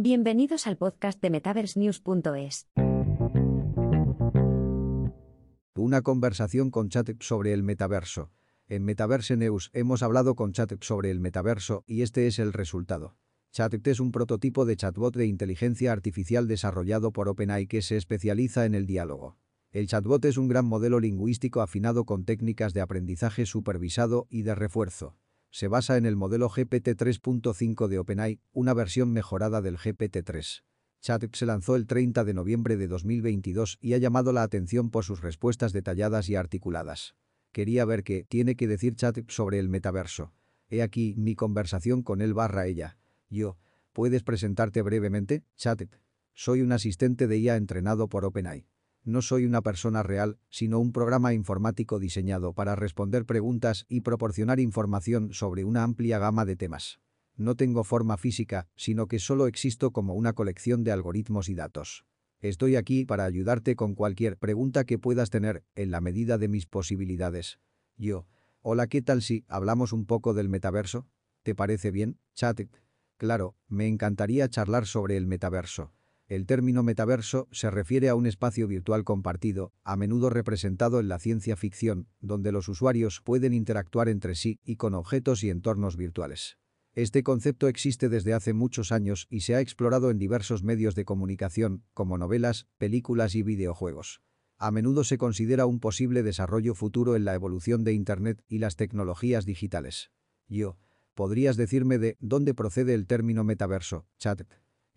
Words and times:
Bienvenidos 0.00 0.68
al 0.68 0.76
podcast 0.76 1.20
de 1.20 1.28
MetaverseNews.es. 1.28 2.68
Una 5.74 6.02
conversación 6.02 6.70
con 6.70 6.88
Chatep 6.88 7.20
sobre 7.20 7.52
el 7.52 7.64
metaverso. 7.64 8.30
En 8.68 8.84
Metaverse 8.84 9.36
News 9.36 9.70
hemos 9.72 10.04
hablado 10.04 10.36
con 10.36 10.52
Chatep 10.52 10.84
sobre 10.84 11.10
el 11.10 11.18
metaverso 11.18 11.82
y 11.84 12.02
este 12.02 12.28
es 12.28 12.38
el 12.38 12.52
resultado. 12.52 13.16
Chatep 13.50 13.84
es 13.88 13.98
un 13.98 14.12
prototipo 14.12 14.66
de 14.66 14.76
chatbot 14.76 15.16
de 15.16 15.26
inteligencia 15.26 15.90
artificial 15.90 16.46
desarrollado 16.46 17.12
por 17.12 17.28
OpenAI 17.28 17.66
que 17.66 17.82
se 17.82 17.96
especializa 17.96 18.66
en 18.66 18.76
el 18.76 18.86
diálogo. 18.86 19.36
El 19.72 19.88
chatbot 19.88 20.24
es 20.26 20.36
un 20.36 20.46
gran 20.46 20.64
modelo 20.64 21.00
lingüístico 21.00 21.60
afinado 21.60 22.04
con 22.04 22.24
técnicas 22.24 22.72
de 22.72 22.82
aprendizaje 22.82 23.46
supervisado 23.46 24.28
y 24.30 24.42
de 24.42 24.54
refuerzo. 24.54 25.16
Se 25.50 25.68
basa 25.68 25.96
en 25.96 26.06
el 26.06 26.16
modelo 26.16 26.48
GPT 26.48 26.88
3.5 26.88 27.88
de 27.88 27.98
OpenAI, 27.98 28.40
una 28.52 28.74
versión 28.74 29.12
mejorada 29.12 29.62
del 29.62 29.78
GPT-3. 29.78 30.62
Chatbot 31.00 31.34
se 31.36 31.46
lanzó 31.46 31.76
el 31.76 31.86
30 31.86 32.24
de 32.24 32.34
noviembre 32.34 32.76
de 32.76 32.88
2022 32.88 33.78
y 33.80 33.94
ha 33.94 33.98
llamado 33.98 34.32
la 34.32 34.42
atención 34.42 34.90
por 34.90 35.04
sus 35.04 35.22
respuestas 35.22 35.72
detalladas 35.72 36.28
y 36.28 36.34
articuladas. 36.34 37.14
Quería 37.52 37.84
ver 37.84 38.04
qué 38.04 38.24
tiene 38.28 38.56
que 38.56 38.68
decir 38.68 38.94
Chatbot 38.94 39.30
sobre 39.30 39.58
el 39.58 39.68
metaverso. 39.68 40.32
He 40.68 40.82
aquí 40.82 41.14
mi 41.16 41.34
conversación 41.34 42.02
con 42.02 42.20
él 42.20 42.34
barra 42.34 42.66
ella. 42.66 42.98
Yo. 43.30 43.58
¿Puedes 43.92 44.22
presentarte 44.22 44.82
brevemente, 44.82 45.44
Chatbot? 45.56 45.98
Soy 46.34 46.60
un 46.60 46.72
asistente 46.72 47.26
de 47.26 47.38
IA 47.38 47.56
entrenado 47.56 48.08
por 48.08 48.24
OpenAI. 48.24 48.66
No 49.04 49.22
soy 49.22 49.44
una 49.44 49.62
persona 49.62 50.02
real, 50.02 50.38
sino 50.50 50.78
un 50.78 50.92
programa 50.92 51.32
informático 51.32 51.98
diseñado 51.98 52.52
para 52.52 52.76
responder 52.76 53.24
preguntas 53.24 53.86
y 53.88 54.02
proporcionar 54.02 54.60
información 54.60 55.32
sobre 55.32 55.64
una 55.64 55.82
amplia 55.82 56.18
gama 56.18 56.44
de 56.44 56.56
temas. 56.56 57.00
No 57.36 57.54
tengo 57.54 57.84
forma 57.84 58.16
física, 58.16 58.68
sino 58.76 59.06
que 59.06 59.18
solo 59.18 59.46
existo 59.46 59.92
como 59.92 60.14
una 60.14 60.32
colección 60.32 60.84
de 60.84 60.92
algoritmos 60.92 61.48
y 61.48 61.54
datos. 61.54 62.04
Estoy 62.40 62.76
aquí 62.76 63.04
para 63.04 63.24
ayudarte 63.24 63.76
con 63.76 63.94
cualquier 63.94 64.36
pregunta 64.36 64.84
que 64.84 64.98
puedas 64.98 65.30
tener, 65.30 65.64
en 65.74 65.90
la 65.90 66.00
medida 66.00 66.38
de 66.38 66.48
mis 66.48 66.66
posibilidades. 66.66 67.60
Yo. 67.96 68.26
Hola, 68.60 68.88
¿qué 68.88 69.02
tal 69.02 69.22
si 69.22 69.44
hablamos 69.48 69.92
un 69.92 70.04
poco 70.04 70.34
del 70.34 70.48
metaverso? 70.48 71.06
¿Te 71.42 71.54
parece 71.54 71.90
bien, 71.90 72.18
chat? 72.34 72.60
Claro, 73.16 73.56
me 73.68 73.86
encantaría 73.86 74.48
charlar 74.48 74.86
sobre 74.86 75.16
el 75.16 75.26
metaverso. 75.26 75.92
El 76.28 76.44
término 76.44 76.82
metaverso 76.82 77.48
se 77.52 77.70
refiere 77.70 78.10
a 78.10 78.14
un 78.14 78.26
espacio 78.26 78.68
virtual 78.68 79.02
compartido, 79.02 79.72
a 79.82 79.96
menudo 79.96 80.28
representado 80.28 81.00
en 81.00 81.08
la 81.08 81.18
ciencia 81.18 81.56
ficción, 81.56 82.06
donde 82.20 82.52
los 82.52 82.68
usuarios 82.68 83.22
pueden 83.24 83.54
interactuar 83.54 84.10
entre 84.10 84.34
sí 84.34 84.60
y 84.62 84.76
con 84.76 84.92
objetos 84.92 85.42
y 85.42 85.48
entornos 85.48 85.96
virtuales. 85.96 86.58
Este 86.92 87.22
concepto 87.22 87.66
existe 87.66 88.10
desde 88.10 88.34
hace 88.34 88.52
muchos 88.52 88.92
años 88.92 89.26
y 89.30 89.40
se 89.40 89.54
ha 89.54 89.60
explorado 89.60 90.10
en 90.10 90.18
diversos 90.18 90.62
medios 90.62 90.94
de 90.94 91.06
comunicación, 91.06 91.82
como 91.94 92.18
novelas, 92.18 92.66
películas 92.76 93.34
y 93.34 93.42
videojuegos. 93.42 94.20
A 94.58 94.70
menudo 94.70 95.04
se 95.04 95.16
considera 95.16 95.64
un 95.64 95.80
posible 95.80 96.22
desarrollo 96.22 96.74
futuro 96.74 97.16
en 97.16 97.24
la 97.24 97.32
evolución 97.32 97.84
de 97.84 97.94
Internet 97.94 98.42
y 98.48 98.58
las 98.58 98.76
tecnologías 98.76 99.46
digitales. 99.46 100.10
Yo. 100.46 100.76
¿Podrías 101.14 101.56
decirme 101.56 101.98
de 101.98 102.16
dónde 102.20 102.54
procede 102.54 102.94
el 102.94 103.06
término 103.06 103.44
metaverso, 103.44 104.06
chat? 104.18 104.42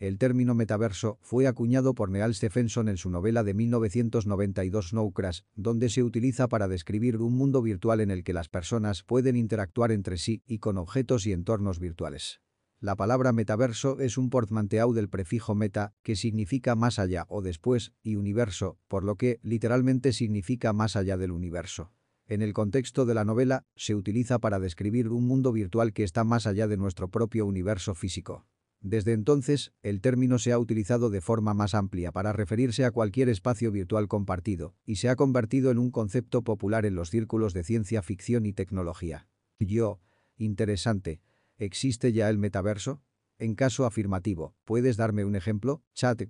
El 0.01 0.17
término 0.17 0.55
metaverso 0.55 1.19
fue 1.21 1.45
acuñado 1.45 1.93
por 1.93 2.09
Neal 2.09 2.33
Stephenson 2.33 2.89
en 2.89 2.97
su 2.97 3.11
novela 3.11 3.43
de 3.43 3.53
1992 3.53 4.89
Snow 4.89 5.11
Crash, 5.11 5.41
donde 5.53 5.89
se 5.89 6.01
utiliza 6.01 6.47
para 6.47 6.67
describir 6.67 7.17
un 7.17 7.37
mundo 7.37 7.61
virtual 7.61 8.01
en 8.01 8.09
el 8.09 8.23
que 8.23 8.33
las 8.33 8.49
personas 8.49 9.03
pueden 9.03 9.35
interactuar 9.35 9.91
entre 9.91 10.17
sí 10.17 10.41
y 10.47 10.57
con 10.57 10.79
objetos 10.79 11.27
y 11.27 11.33
entornos 11.33 11.79
virtuales. 11.79 12.41
La 12.79 12.95
palabra 12.95 13.31
metaverso 13.31 13.99
es 13.99 14.17
un 14.17 14.31
portmanteau 14.31 14.91
del 14.91 15.07
prefijo 15.07 15.53
meta, 15.53 15.93
que 16.01 16.15
significa 16.15 16.73
más 16.73 16.97
allá 16.97 17.27
o 17.29 17.43
después, 17.43 17.93
y 18.01 18.15
universo, 18.15 18.79
por 18.87 19.03
lo 19.03 19.17
que 19.17 19.39
literalmente 19.43 20.13
significa 20.13 20.73
más 20.73 20.95
allá 20.95 21.15
del 21.15 21.29
universo. 21.29 21.91
En 22.25 22.41
el 22.41 22.53
contexto 22.53 23.05
de 23.05 23.13
la 23.13 23.23
novela, 23.23 23.67
se 23.75 23.93
utiliza 23.93 24.39
para 24.39 24.59
describir 24.59 25.09
un 25.09 25.27
mundo 25.27 25.51
virtual 25.51 25.93
que 25.93 26.03
está 26.03 26.23
más 26.23 26.47
allá 26.47 26.67
de 26.67 26.77
nuestro 26.77 27.09
propio 27.09 27.45
universo 27.45 27.93
físico. 27.93 28.47
Desde 28.81 29.13
entonces, 29.13 29.73
el 29.83 30.01
término 30.01 30.39
se 30.39 30.51
ha 30.51 30.57
utilizado 30.57 31.11
de 31.11 31.21
forma 31.21 31.53
más 31.53 31.75
amplia 31.75 32.11
para 32.11 32.33
referirse 32.33 32.83
a 32.83 32.91
cualquier 32.91 33.29
espacio 33.29 33.71
virtual 33.71 34.07
compartido, 34.07 34.75
y 34.85 34.95
se 34.95 35.07
ha 35.07 35.15
convertido 35.15 35.69
en 35.69 35.77
un 35.77 35.91
concepto 35.91 36.43
popular 36.43 36.87
en 36.87 36.95
los 36.95 37.11
círculos 37.11 37.53
de 37.53 37.63
ciencia 37.63 38.01
ficción 38.01 38.45
y 38.45 38.53
tecnología. 38.53 39.27
Yo. 39.59 39.99
Interesante. 40.35 41.21
¿Existe 41.57 42.11
ya 42.11 42.27
el 42.29 42.39
metaverso? 42.39 43.03
En 43.37 43.53
caso 43.53 43.85
afirmativo, 43.85 44.55
¿puedes 44.65 44.97
darme 44.97 45.25
un 45.25 45.35
ejemplo? 45.35 45.83
Chat. 45.93 46.23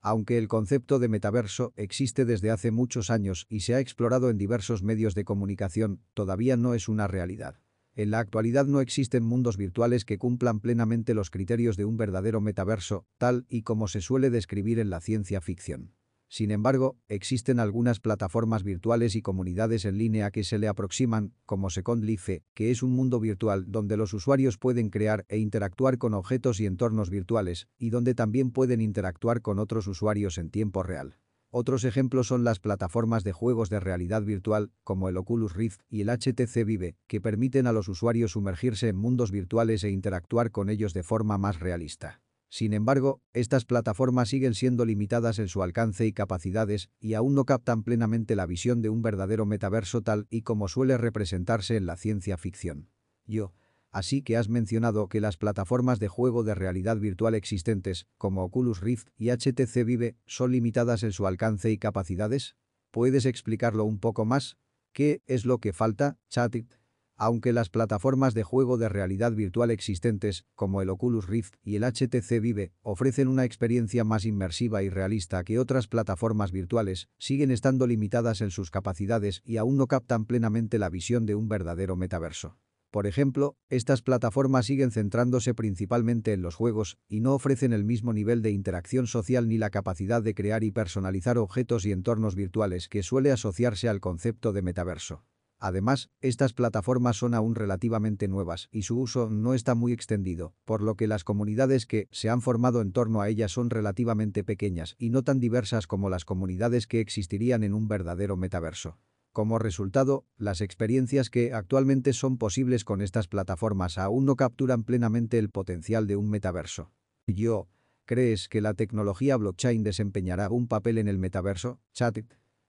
Aunque 0.00 0.36
el 0.38 0.48
concepto 0.48 0.98
de 0.98 1.08
metaverso 1.08 1.72
existe 1.76 2.24
desde 2.24 2.50
hace 2.50 2.72
muchos 2.72 3.08
años 3.08 3.46
y 3.48 3.60
se 3.60 3.76
ha 3.76 3.78
explorado 3.78 4.30
en 4.30 4.38
diversos 4.38 4.82
medios 4.82 5.14
de 5.14 5.24
comunicación, 5.24 6.02
todavía 6.14 6.56
no 6.56 6.74
es 6.74 6.88
una 6.88 7.06
realidad. 7.06 7.61
En 7.94 8.10
la 8.10 8.20
actualidad 8.20 8.66
no 8.66 8.80
existen 8.80 9.22
mundos 9.22 9.58
virtuales 9.58 10.06
que 10.06 10.16
cumplan 10.16 10.60
plenamente 10.60 11.12
los 11.12 11.28
criterios 11.28 11.76
de 11.76 11.84
un 11.84 11.98
verdadero 11.98 12.40
metaverso, 12.40 13.04
tal 13.18 13.44
y 13.50 13.62
como 13.62 13.86
se 13.86 14.00
suele 14.00 14.30
describir 14.30 14.78
en 14.78 14.88
la 14.88 15.00
ciencia 15.00 15.42
ficción. 15.42 15.92
Sin 16.32 16.50
embargo, 16.50 16.96
existen 17.08 17.60
algunas 17.60 18.00
plataformas 18.00 18.62
virtuales 18.62 19.14
y 19.16 19.20
comunidades 19.20 19.84
en 19.84 19.98
línea 19.98 20.30
que 20.30 20.44
se 20.44 20.58
le 20.58 20.66
aproximan, 20.66 21.34
como 21.44 21.68
Second 21.68 22.04
Life, 22.04 22.42
que 22.54 22.70
es 22.70 22.82
un 22.82 22.92
mundo 22.92 23.20
virtual 23.20 23.66
donde 23.68 23.98
los 23.98 24.14
usuarios 24.14 24.56
pueden 24.56 24.88
crear 24.88 25.26
e 25.28 25.36
interactuar 25.36 25.98
con 25.98 26.14
objetos 26.14 26.58
y 26.60 26.64
entornos 26.64 27.10
virtuales, 27.10 27.68
y 27.76 27.90
donde 27.90 28.14
también 28.14 28.50
pueden 28.50 28.80
interactuar 28.80 29.42
con 29.42 29.58
otros 29.58 29.86
usuarios 29.86 30.38
en 30.38 30.48
tiempo 30.48 30.82
real. 30.82 31.18
Otros 31.54 31.84
ejemplos 31.84 32.28
son 32.28 32.44
las 32.44 32.60
plataformas 32.60 33.24
de 33.24 33.32
juegos 33.32 33.68
de 33.68 33.78
realidad 33.78 34.22
virtual, 34.22 34.72
como 34.84 35.10
el 35.10 35.18
Oculus 35.18 35.52
Rift 35.52 35.82
y 35.90 36.00
el 36.00 36.08
HTC 36.08 36.64
Vive, 36.64 36.96
que 37.06 37.20
permiten 37.20 37.66
a 37.66 37.72
los 37.72 37.88
usuarios 37.88 38.32
sumergirse 38.32 38.88
en 38.88 38.96
mundos 38.96 39.30
virtuales 39.30 39.84
e 39.84 39.90
interactuar 39.90 40.50
con 40.50 40.70
ellos 40.70 40.94
de 40.94 41.02
forma 41.02 41.36
más 41.36 41.60
realista. 41.60 42.22
Sin 42.48 42.72
embargo, 42.72 43.20
estas 43.34 43.66
plataformas 43.66 44.30
siguen 44.30 44.54
siendo 44.54 44.86
limitadas 44.86 45.38
en 45.38 45.48
su 45.48 45.62
alcance 45.62 46.06
y 46.06 46.14
capacidades 46.14 46.88
y 46.98 47.12
aún 47.12 47.34
no 47.34 47.44
captan 47.44 47.82
plenamente 47.82 48.34
la 48.34 48.46
visión 48.46 48.80
de 48.80 48.88
un 48.88 49.02
verdadero 49.02 49.44
metaverso 49.44 50.00
tal 50.00 50.26
y 50.30 50.40
como 50.42 50.68
suele 50.68 50.96
representarse 50.96 51.76
en 51.76 51.84
la 51.84 51.98
ciencia 51.98 52.38
ficción. 52.38 52.88
Yo, 53.26 53.52
Así 53.92 54.22
que 54.22 54.38
has 54.38 54.48
mencionado 54.48 55.08
que 55.08 55.20
las 55.20 55.36
plataformas 55.36 55.98
de 55.98 56.08
juego 56.08 56.44
de 56.44 56.54
realidad 56.54 56.96
virtual 56.96 57.34
existentes, 57.34 58.06
como 58.16 58.42
Oculus 58.42 58.80
Rift 58.80 59.08
y 59.18 59.28
HTC 59.28 59.84
Vive, 59.84 60.16
son 60.24 60.50
limitadas 60.50 61.02
en 61.02 61.12
su 61.12 61.26
alcance 61.26 61.70
y 61.70 61.76
capacidades. 61.76 62.56
¿Puedes 62.90 63.26
explicarlo 63.26 63.84
un 63.84 63.98
poco 63.98 64.24
más? 64.24 64.56
¿Qué 64.94 65.20
es 65.26 65.44
lo 65.44 65.58
que 65.58 65.74
falta, 65.74 66.18
Chatit? 66.30 66.74
Aunque 67.16 67.52
las 67.52 67.68
plataformas 67.68 68.32
de 68.32 68.42
juego 68.42 68.78
de 68.78 68.88
realidad 68.88 69.32
virtual 69.32 69.70
existentes, 69.70 70.46
como 70.54 70.80
el 70.80 70.88
Oculus 70.88 71.26
Rift 71.26 71.56
y 71.62 71.76
el 71.76 71.84
HTC 71.84 72.40
Vive, 72.40 72.72
ofrecen 72.80 73.28
una 73.28 73.44
experiencia 73.44 74.04
más 74.04 74.24
inmersiva 74.24 74.82
y 74.82 74.88
realista 74.88 75.44
que 75.44 75.58
otras 75.58 75.86
plataformas 75.86 76.50
virtuales, 76.50 77.08
siguen 77.18 77.50
estando 77.50 77.86
limitadas 77.86 78.40
en 78.40 78.50
sus 78.50 78.70
capacidades 78.70 79.42
y 79.44 79.58
aún 79.58 79.76
no 79.76 79.86
captan 79.86 80.24
plenamente 80.24 80.78
la 80.78 80.88
visión 80.88 81.26
de 81.26 81.34
un 81.34 81.48
verdadero 81.48 81.94
metaverso. 81.94 82.56
Por 82.92 83.06
ejemplo, 83.06 83.56
estas 83.70 84.02
plataformas 84.02 84.66
siguen 84.66 84.90
centrándose 84.90 85.54
principalmente 85.54 86.34
en 86.34 86.42
los 86.42 86.56
juegos 86.56 86.98
y 87.08 87.20
no 87.20 87.32
ofrecen 87.32 87.72
el 87.72 87.84
mismo 87.84 88.12
nivel 88.12 88.42
de 88.42 88.50
interacción 88.50 89.06
social 89.06 89.48
ni 89.48 89.56
la 89.56 89.70
capacidad 89.70 90.22
de 90.22 90.34
crear 90.34 90.62
y 90.62 90.72
personalizar 90.72 91.38
objetos 91.38 91.86
y 91.86 91.92
entornos 91.92 92.34
virtuales 92.34 92.90
que 92.90 93.02
suele 93.02 93.32
asociarse 93.32 93.88
al 93.88 94.00
concepto 94.00 94.52
de 94.52 94.60
metaverso. 94.60 95.24
Además, 95.58 96.10
estas 96.20 96.52
plataformas 96.52 97.16
son 97.16 97.32
aún 97.32 97.54
relativamente 97.54 98.28
nuevas 98.28 98.68
y 98.70 98.82
su 98.82 99.00
uso 99.00 99.30
no 99.30 99.54
está 99.54 99.74
muy 99.74 99.94
extendido, 99.94 100.54
por 100.66 100.82
lo 100.82 100.94
que 100.94 101.06
las 101.06 101.24
comunidades 101.24 101.86
que 101.86 102.08
se 102.10 102.28
han 102.28 102.42
formado 102.42 102.82
en 102.82 102.92
torno 102.92 103.22
a 103.22 103.30
ellas 103.30 103.52
son 103.52 103.70
relativamente 103.70 104.44
pequeñas 104.44 104.96
y 104.98 105.08
no 105.08 105.22
tan 105.22 105.40
diversas 105.40 105.86
como 105.86 106.10
las 106.10 106.26
comunidades 106.26 106.86
que 106.86 107.00
existirían 107.00 107.64
en 107.64 107.72
un 107.72 107.88
verdadero 107.88 108.36
metaverso. 108.36 108.98
Como 109.32 109.58
resultado, 109.58 110.26
las 110.36 110.60
experiencias 110.60 111.30
que 111.30 111.54
actualmente 111.54 112.12
son 112.12 112.36
posibles 112.36 112.84
con 112.84 113.00
estas 113.00 113.28
plataformas 113.28 113.96
aún 113.96 114.26
no 114.26 114.36
capturan 114.36 114.84
plenamente 114.84 115.38
el 115.38 115.48
potencial 115.48 116.06
de 116.06 116.16
un 116.16 116.28
metaverso. 116.28 116.92
Yo, 117.26 117.66
¿crees 118.04 118.48
que 118.48 118.60
la 118.60 118.74
tecnología 118.74 119.38
blockchain 119.38 119.82
desempeñará 119.84 120.50
un 120.50 120.68
papel 120.68 120.98
en 120.98 121.08
el 121.08 121.18
metaverso? 121.18 121.80
Chat. 121.94 122.18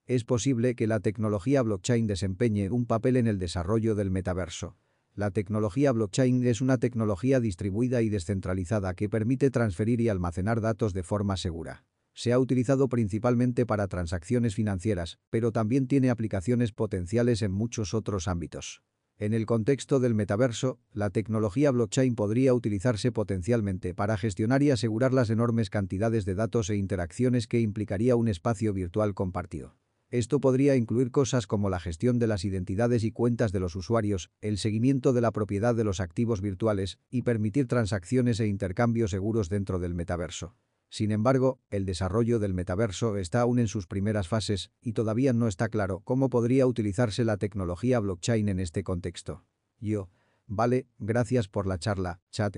Es 0.05 0.23
posible 0.23 0.75
que 0.75 0.87
la 0.87 1.01
tecnología 1.01 1.61
blockchain 1.61 2.07
desempeñe 2.07 2.69
un 2.69 2.85
papel 2.85 3.17
en 3.17 3.27
el 3.27 3.39
desarrollo 3.39 3.93
del 3.95 4.09
metaverso. 4.09 4.77
La 5.15 5.31
tecnología 5.31 5.91
blockchain 5.91 6.47
es 6.47 6.61
una 6.61 6.77
tecnología 6.77 7.41
distribuida 7.41 8.01
y 8.01 8.09
descentralizada 8.09 8.93
que 8.93 9.09
permite 9.09 9.51
transferir 9.51 9.99
y 9.99 10.07
almacenar 10.07 10.61
datos 10.61 10.93
de 10.93 11.03
forma 11.03 11.35
segura. 11.35 11.83
Se 12.13 12.31
ha 12.31 12.39
utilizado 12.39 12.89
principalmente 12.89 13.65
para 13.65 13.87
transacciones 13.87 14.55
financieras, 14.55 15.19
pero 15.29 15.51
también 15.51 15.87
tiene 15.87 16.09
aplicaciones 16.09 16.71
potenciales 16.71 17.41
en 17.41 17.51
muchos 17.51 17.93
otros 17.93 18.27
ámbitos. 18.27 18.83
En 19.17 19.33
el 19.33 19.45
contexto 19.45 19.99
del 19.99 20.15
metaverso, 20.15 20.79
la 20.91 21.09
tecnología 21.09 21.71
blockchain 21.71 22.15
podría 22.15 22.53
utilizarse 22.53 23.11
potencialmente 23.11 23.93
para 23.93 24.17
gestionar 24.17 24.63
y 24.63 24.71
asegurar 24.71 25.13
las 25.13 25.29
enormes 25.29 25.69
cantidades 25.69 26.25
de 26.25 26.35
datos 26.35 26.69
e 26.69 26.75
interacciones 26.75 27.47
que 27.47 27.59
implicaría 27.59 28.15
un 28.15 28.27
espacio 28.27 28.73
virtual 28.73 29.13
compartido. 29.13 29.75
Esto 30.09 30.39
podría 30.39 30.75
incluir 30.75 31.09
cosas 31.09 31.47
como 31.47 31.69
la 31.69 31.79
gestión 31.79 32.19
de 32.19 32.27
las 32.27 32.45
identidades 32.45 33.03
y 33.03 33.11
cuentas 33.11 33.51
de 33.51 33.59
los 33.59 33.75
usuarios, 33.75 34.29
el 34.41 34.59
seguimiento 34.59 35.13
de 35.13 35.21
la 35.21 35.31
propiedad 35.31 35.73
de 35.73 35.83
los 35.83 35.99
activos 35.99 36.41
virtuales 36.41 36.99
y 37.09 37.23
permitir 37.23 37.67
transacciones 37.67 38.39
e 38.39 38.47
intercambios 38.47 39.09
seguros 39.09 39.49
dentro 39.49 39.79
del 39.79 39.95
metaverso. 39.95 40.55
Sin 40.93 41.09
embargo, 41.09 41.59
el 41.71 41.87
desarrollo 41.87 42.37
del 42.37 42.53
metaverso 42.53 43.17
está 43.17 43.41
aún 43.41 43.57
en 43.57 43.67
sus 43.67 43.87
primeras 43.87 44.27
fases 44.27 44.69
y 44.79 44.93
todavía 44.93 45.33
no 45.33 45.47
está 45.47 45.67
claro 45.67 46.01
cómo 46.01 46.29
podría 46.29 46.67
utilizarse 46.67 47.25
la 47.25 47.37
tecnología 47.37 47.99
blockchain 47.99 48.47
en 48.47 48.59
este 48.59 48.83
contexto. 48.83 49.43
Yo. 49.79 50.11
Vale, 50.45 50.85
gracias 50.99 51.47
por 51.47 51.65
la 51.65 51.79
charla, 51.79 52.21
chat. 52.29 52.57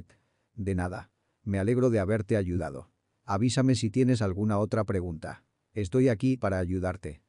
De 0.54 0.76
nada. 0.76 1.12
Me 1.44 1.60
alegro 1.60 1.90
de 1.90 2.00
haberte 2.00 2.36
ayudado. 2.36 2.92
Avísame 3.24 3.74
si 3.74 3.90
tienes 3.90 4.22
alguna 4.22 4.58
otra 4.58 4.84
pregunta. 4.84 5.46
Estoy 5.72 6.10
aquí 6.10 6.36
para 6.36 6.60
ayudarte. 6.60 7.22